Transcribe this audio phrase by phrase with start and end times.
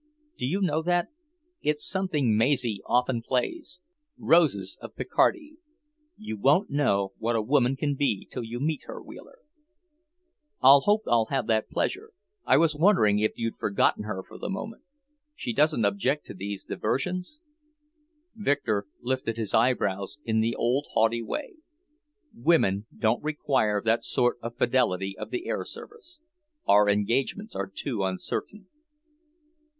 [0.35, 1.09] "Do you know that?
[1.61, 3.79] It's something Maisie often plays;
[4.17, 5.57] 'Roses of Picardy.'
[6.17, 9.37] You won't know what a woman can be till you meet her, Wheeler."
[10.59, 12.13] "I hope I'll have that pleasure.
[12.47, 14.81] I was wondering if you'd forgotten her for the moment.
[15.35, 17.39] She doesn't object to these diversions?"
[18.33, 21.57] Victor lifted his eyebrows in the old haughty way.
[22.33, 26.19] "Women don't require that sort of fidelity of the air service.
[26.67, 28.65] Our engagements are too uncertain."